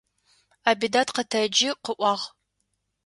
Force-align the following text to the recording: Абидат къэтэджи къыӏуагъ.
Абидат 0.69 1.09
къэтэджи 1.15 1.69
къыӏуагъ. 1.83 2.23